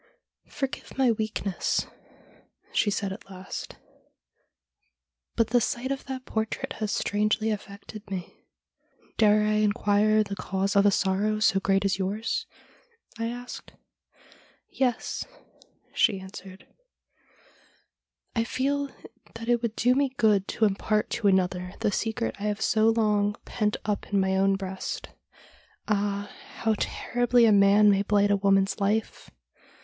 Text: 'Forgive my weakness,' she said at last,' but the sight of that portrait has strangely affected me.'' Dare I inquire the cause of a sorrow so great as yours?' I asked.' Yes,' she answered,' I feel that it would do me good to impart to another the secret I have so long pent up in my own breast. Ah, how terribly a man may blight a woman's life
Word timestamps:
'Forgive 0.47 0.97
my 0.97 1.11
weakness,' 1.11 1.85
she 2.73 2.89
said 2.89 3.13
at 3.13 3.29
last,' 3.29 3.75
but 5.37 5.49
the 5.49 5.61
sight 5.61 5.91
of 5.91 6.05
that 6.05 6.25
portrait 6.25 6.73
has 6.79 6.91
strangely 6.91 7.51
affected 7.51 8.09
me.'' 8.09 8.47
Dare 9.19 9.43
I 9.43 9.57
inquire 9.57 10.23
the 10.23 10.35
cause 10.35 10.75
of 10.75 10.87
a 10.87 10.89
sorrow 10.89 11.39
so 11.39 11.59
great 11.59 11.85
as 11.85 11.99
yours?' 11.99 12.47
I 13.19 13.27
asked.' 13.27 13.73
Yes,' 14.81 15.27
she 15.93 16.19
answered,' 16.19 16.65
I 18.35 18.43
feel 18.43 18.89
that 19.35 19.47
it 19.47 19.61
would 19.61 19.75
do 19.75 19.93
me 19.93 20.15
good 20.17 20.47
to 20.47 20.65
impart 20.65 21.11
to 21.11 21.27
another 21.27 21.75
the 21.81 21.91
secret 21.91 22.35
I 22.39 22.45
have 22.45 22.59
so 22.59 22.89
long 22.89 23.35
pent 23.45 23.77
up 23.85 24.07
in 24.11 24.19
my 24.19 24.35
own 24.35 24.55
breast. 24.55 25.09
Ah, 25.87 26.31
how 26.55 26.73
terribly 26.79 27.45
a 27.45 27.51
man 27.51 27.91
may 27.91 28.01
blight 28.01 28.31
a 28.31 28.35
woman's 28.35 28.79
life 28.79 29.29